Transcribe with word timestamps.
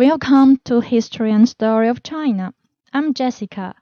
Welcome 0.00 0.56
to 0.64 0.80
History 0.80 1.30
and 1.30 1.46
Story 1.46 1.86
of 1.86 2.02
China. 2.02 2.54
I'm 2.90 3.12
Jessica. 3.12 3.74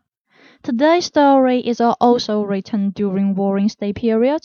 Today's 0.65 1.05
story 1.05 1.61
is 1.61 1.81
also 1.81 2.43
written 2.43 2.91
during 2.91 3.37
Warring 3.37 3.69
State 3.69 3.95
period. 3.95 4.41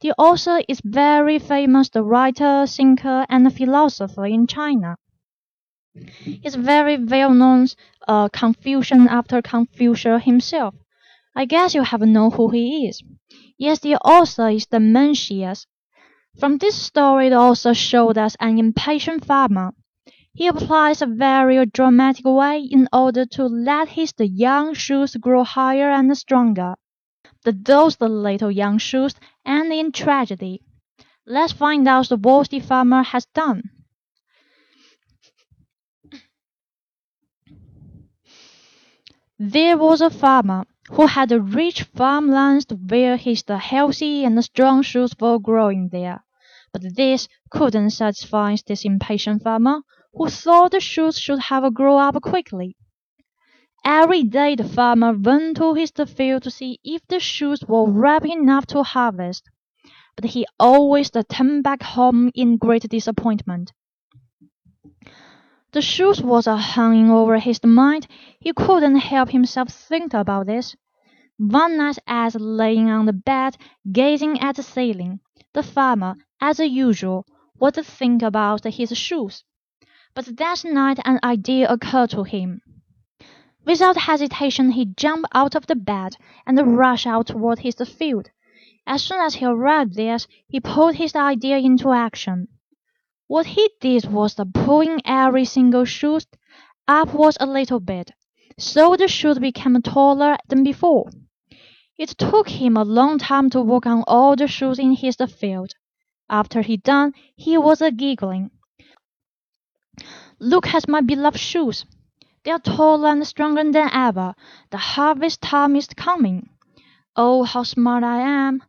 The 0.00 0.12
author 0.16 0.62
is 0.68 0.80
very 0.82 1.38
famous 1.38 1.90
the 1.90 2.02
writer, 2.02 2.64
thinker, 2.66 3.26
and 3.28 3.54
philosopher 3.54 4.24
in 4.24 4.46
China. 4.46 4.96
He's 5.92 6.54
very 6.54 6.96
well 6.96 7.34
known 7.34 7.66
uh, 8.08 8.30
Confucian 8.30 9.06
after 9.06 9.42
Confucius 9.42 10.24
himself. 10.24 10.74
I 11.36 11.44
guess 11.44 11.74
you 11.74 11.82
have 11.82 12.00
known 12.00 12.30
who 12.30 12.48
he 12.48 12.88
is. 12.88 13.02
Yes, 13.58 13.80
the 13.80 13.96
author 13.96 14.48
is 14.48 14.64
the 14.64 14.78
Mencius. 14.78 15.66
From 16.38 16.56
this 16.56 16.74
story, 16.74 17.28
the 17.28 17.36
author 17.36 17.74
showed 17.74 18.16
us 18.16 18.34
an 18.40 18.58
impatient 18.58 19.26
farmer. 19.26 19.74
He 20.32 20.46
applies 20.46 21.02
a 21.02 21.06
very 21.06 21.66
dramatic 21.66 22.24
way 22.24 22.60
in 22.60 22.88
order 22.92 23.26
to 23.26 23.46
let 23.46 23.88
his 23.88 24.14
young 24.18 24.74
shoots 24.74 25.16
grow 25.16 25.44
higher 25.44 25.90
and 25.90 26.16
stronger. 26.16 26.76
The 27.44 27.52
those 27.52 27.96
the 27.96 28.08
little 28.08 28.50
young 28.50 28.78
shoots 28.78 29.14
end 29.44 29.72
in 29.72 29.92
tragedy. 29.92 30.62
Let's 31.26 31.52
find 31.52 31.88
out 31.88 32.10
what 32.10 32.48
the 32.50 32.60
farmer 32.60 33.02
has 33.02 33.26
done. 33.26 33.70
There 39.38 39.78
was 39.78 40.00
a 40.00 40.10
farmer 40.10 40.64
who 40.90 41.06
had 41.06 41.32
a 41.32 41.40
rich 41.40 41.82
farmlands 41.82 42.66
where 42.70 43.16
his 43.16 43.42
healthy 43.48 44.24
and 44.24 44.44
strong 44.44 44.82
shoots 44.82 45.14
were 45.18 45.38
growing 45.38 45.88
there. 45.88 46.22
But 46.72 46.94
this 46.94 47.26
couldn't 47.50 47.90
satisfy 47.90 48.56
this 48.66 48.84
impatient 48.84 49.42
farmer, 49.42 49.80
who 50.14 50.28
thought 50.28 50.72
the 50.72 50.80
shoots 50.80 51.18
should 51.18 51.38
have 51.38 51.72
grown 51.74 52.00
up 52.00 52.20
quickly. 52.22 52.76
Every 53.84 54.24
day 54.24 54.56
the 54.56 54.64
farmer 54.64 55.12
went 55.12 55.56
to 55.56 55.74
his 55.74 55.90
field 55.90 56.42
to 56.42 56.50
see 56.50 56.78
if 56.84 57.06
the 57.08 57.20
shoots 57.20 57.64
were 57.64 57.90
ripe 57.90 58.26
enough 58.26 58.66
to 58.66 58.82
harvest, 58.82 59.48
but 60.16 60.26
he 60.26 60.46
always 60.58 61.10
turned 61.10 61.62
back 61.62 61.82
home 61.82 62.30
in 62.34 62.58
great 62.58 62.82
disappointment. 62.82 63.72
The 65.72 65.80
shoes 65.80 66.20
was 66.20 66.46
hanging 66.46 67.10
over 67.10 67.38
his 67.38 67.62
mind. 67.62 68.08
He 68.40 68.52
couldn't 68.52 68.96
help 68.96 69.30
himself 69.30 69.68
think 69.68 70.12
about 70.12 70.46
this. 70.46 70.74
One 71.38 71.76
night, 71.76 71.98
as 72.06 72.34
laying 72.34 72.90
on 72.90 73.06
the 73.06 73.12
bed, 73.12 73.56
gazing 73.90 74.40
at 74.40 74.56
the 74.56 74.64
ceiling, 74.64 75.20
the 75.54 75.62
farmer, 75.62 76.16
as 76.40 76.58
usual, 76.58 77.24
was 77.58 77.74
thinking 77.74 78.26
about 78.26 78.64
his 78.64 78.98
shoes. 78.98 79.44
But 80.14 80.36
that 80.38 80.64
night 80.64 80.98
an 81.04 81.20
idea 81.22 81.68
occurred 81.68 82.10
to 82.10 82.24
him. 82.24 82.62
Without 83.64 83.96
hesitation 83.96 84.72
he 84.72 84.86
jumped 84.86 85.28
out 85.32 85.54
of 85.54 85.66
the 85.66 85.76
bed 85.76 86.16
and 86.46 86.76
rushed 86.76 87.06
out 87.06 87.28
toward 87.28 87.60
his 87.60 87.76
field. 87.76 88.30
As 88.86 89.04
soon 89.04 89.20
as 89.20 89.34
he 89.34 89.46
arrived 89.46 89.94
there, 89.94 90.18
he 90.48 90.58
put 90.58 90.96
his 90.96 91.14
idea 91.14 91.58
into 91.58 91.92
action. 91.92 92.48
What 93.28 93.46
he 93.46 93.70
did 93.80 94.06
was 94.06 94.34
pulling 94.52 95.00
every 95.04 95.44
single 95.44 95.84
shoot 95.84 96.26
upwards 96.88 97.36
a 97.38 97.46
little 97.46 97.78
bit, 97.78 98.10
so 98.58 98.96
the 98.96 99.06
shoot 99.06 99.40
became 99.40 99.80
taller 99.82 100.36
than 100.48 100.64
before. 100.64 101.08
It 101.96 102.08
took 102.18 102.48
him 102.48 102.76
a 102.76 102.82
long 102.82 103.18
time 103.18 103.50
to 103.50 103.60
work 103.60 103.86
on 103.86 104.02
all 104.08 104.34
the 104.34 104.48
shoots 104.48 104.80
in 104.80 104.94
his 104.94 105.16
field. 105.28 105.74
After 106.28 106.62
he 106.62 106.78
done, 106.78 107.12
he 107.36 107.56
was 107.56 107.80
a 107.80 107.92
giggling. 107.92 108.50
Look 110.42 110.72
at 110.72 110.88
my 110.88 111.02
beloved 111.02 111.38
shoes. 111.38 111.84
They 112.44 112.50
are 112.50 112.58
taller 112.58 113.10
and 113.10 113.26
stronger 113.26 113.62
than 113.62 113.90
ever. 113.92 114.34
The 114.70 114.78
harvest 114.78 115.42
time 115.42 115.76
is 115.76 115.86
coming. 115.88 116.48
Oh, 117.14 117.44
how 117.44 117.62
smart 117.64 118.02
I 118.02 118.20
am! 118.20 118.62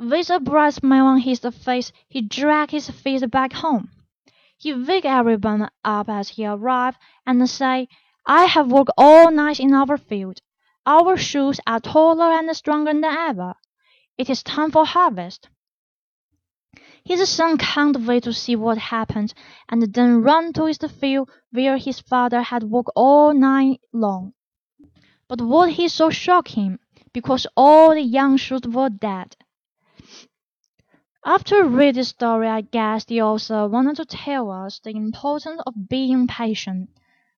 With 0.00 0.30
a 0.30 0.40
bright 0.40 0.74
smile 0.74 1.06
on 1.06 1.18
his 1.18 1.38
face, 1.38 1.92
he 2.08 2.22
dragged 2.22 2.72
his 2.72 2.90
feet 2.90 3.30
back 3.30 3.52
home. 3.52 3.90
He 4.58 4.74
waked 4.74 5.06
everyone 5.06 5.70
up 5.84 6.08
as 6.08 6.30
he 6.30 6.44
arrived, 6.44 6.98
and 7.24 7.48
said, 7.48 7.86
I 8.26 8.46
have 8.46 8.72
worked 8.72 8.90
all 8.98 9.30
night 9.30 9.60
in 9.60 9.72
our 9.74 9.96
field. 9.96 10.40
Our 10.84 11.16
shoes 11.16 11.60
are 11.68 11.78
taller 11.78 12.32
and 12.32 12.56
stronger 12.56 12.92
than 12.92 13.04
ever. 13.04 13.54
It 14.18 14.28
is 14.28 14.42
time 14.42 14.72
for 14.72 14.84
harvest. 14.84 15.48
His 17.06 17.28
son 17.28 17.58
can't 17.58 18.06
wait 18.06 18.22
to 18.22 18.32
see 18.32 18.56
what 18.56 18.78
happens, 18.78 19.34
and 19.68 19.82
then 19.92 20.22
ran 20.22 20.54
to 20.54 20.64
his 20.64 20.78
field 20.78 21.28
where 21.52 21.76
his 21.76 22.00
father 22.00 22.40
had 22.40 22.62
worked 22.62 22.92
all 22.96 23.34
night 23.34 23.82
long. 23.92 24.32
But 25.28 25.42
what 25.42 25.72
he 25.72 25.88
saw 25.88 26.08
shocked 26.08 26.52
him, 26.52 26.78
because 27.12 27.46
all 27.58 27.90
the 27.90 28.00
young 28.00 28.38
shoots 28.38 28.66
were 28.66 28.88
dead. 28.88 29.36
After 31.26 31.64
reading 31.64 32.00
this 32.00 32.08
story, 32.08 32.48
I 32.48 32.62
guess 32.62 33.04
the 33.04 33.20
author 33.20 33.68
wanted 33.68 33.96
to 33.96 34.06
tell 34.06 34.50
us 34.50 34.78
the 34.78 34.90
importance 34.90 35.60
of 35.66 35.88
being 35.88 36.26
patient, 36.26 36.88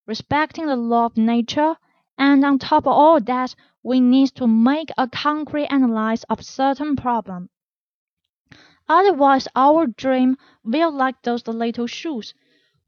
respecting 0.06 0.66
the 0.66 0.76
law 0.76 1.06
of 1.06 1.16
nature, 1.16 1.76
and 2.16 2.44
on 2.44 2.60
top 2.60 2.86
of 2.86 2.92
all 2.92 3.20
that, 3.20 3.56
we 3.82 4.00
need 4.00 4.28
to 4.36 4.46
make 4.46 4.90
a 4.96 5.08
concrete 5.08 5.68
analysis 5.70 6.24
of 6.28 6.44
certain 6.44 6.94
problem. 6.94 7.50
Otherwise, 8.88 9.46
our 9.54 9.86
dream 9.86 10.36
will, 10.64 10.90
like 10.90 11.22
those 11.22 11.46
little 11.46 11.86
shoes, 11.86 12.34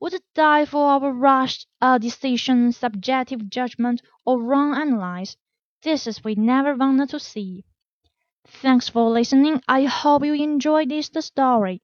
would 0.01 0.15
die 0.35 0.65
for 0.65 0.87
our 0.91 1.13
rash 1.13 1.67
uh, 1.81 1.99
decision, 1.99 2.73
subjective 2.73 3.49
judgment, 3.51 4.03
or 4.27 4.41
wrong 4.43 4.75
analysis. 4.75 5.37
This 5.83 6.07
is 6.07 6.25
we 6.25 6.35
never 6.35 6.75
wanted 6.75 7.11
to 7.11 7.21
see. 7.21 7.65
Thanks 8.47 8.89
for 8.89 9.09
listening. 9.11 9.63
I 9.69 9.85
hope 9.85 10.25
you 10.25 10.35
enjoyed 10.35 10.89
this 10.91 11.11
story. 11.21 11.83